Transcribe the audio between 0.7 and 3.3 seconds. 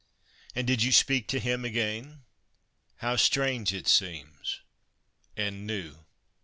you speak to him again? How